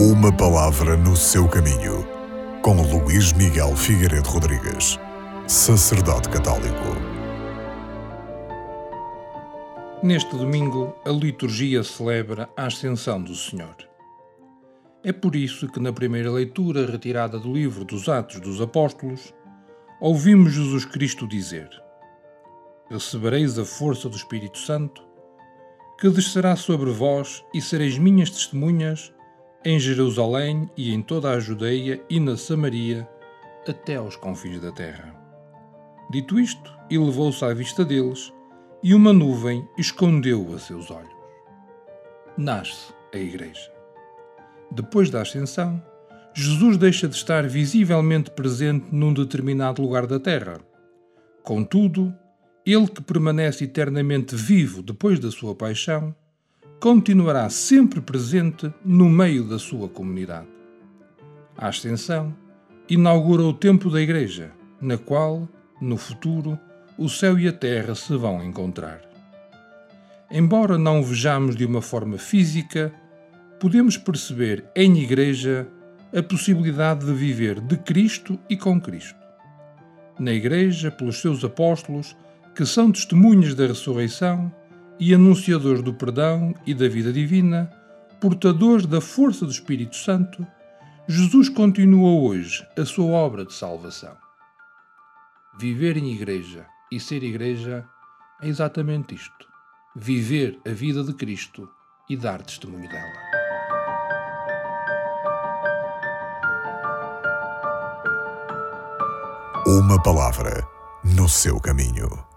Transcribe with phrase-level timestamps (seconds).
[0.00, 2.06] Uma palavra no seu caminho,
[2.62, 4.96] com Luís Miguel Figueiredo Rodrigues,
[5.48, 6.84] sacerdote católico.
[10.00, 13.74] Neste domingo, a liturgia celebra a Ascensão do Senhor.
[15.02, 19.34] É por isso que, na primeira leitura retirada do livro dos Atos dos Apóstolos,
[20.00, 21.68] ouvimos Jesus Cristo dizer:
[22.88, 25.02] Recebereis a força do Espírito Santo,
[26.00, 29.12] que descerá sobre vós e sereis minhas testemunhas
[29.64, 33.08] em Jerusalém e em toda a Judeia e na Samaria,
[33.66, 35.14] até aos confins da terra.
[36.10, 38.32] Dito isto, elevou-se à vista deles,
[38.82, 41.12] e uma nuvem escondeu a seus olhos.
[42.36, 43.70] Nasce a Igreja.
[44.70, 45.82] Depois da Ascensão,
[46.32, 50.60] Jesus deixa de estar visivelmente presente num determinado lugar da terra.
[51.42, 52.14] Contudo,
[52.64, 56.14] ele que permanece eternamente vivo depois da sua paixão,
[56.80, 60.46] continuará sempre presente no meio da sua comunidade.
[61.56, 62.34] A Ascensão
[62.88, 65.48] inaugura o tempo da Igreja, na qual,
[65.80, 66.58] no futuro,
[66.96, 69.00] o céu e a terra se vão encontrar.
[70.30, 72.92] Embora não o vejamos de uma forma física,
[73.58, 75.66] podemos perceber em Igreja
[76.16, 79.18] a possibilidade de viver de Cristo e com Cristo.
[80.18, 82.16] Na Igreja, pelos seus apóstolos,
[82.54, 84.52] que são testemunhas da ressurreição,
[85.00, 87.70] e anunciadores do perdão e da vida divina,
[88.20, 90.46] portadores da força do Espírito Santo,
[91.06, 94.16] Jesus continua hoje a sua obra de salvação.
[95.58, 97.84] Viver em igreja e ser igreja
[98.42, 99.46] é exatamente isto:
[99.96, 101.68] viver a vida de Cristo
[102.08, 103.28] e dar testemunho dela.
[109.66, 110.66] Uma palavra
[111.04, 112.27] no seu caminho.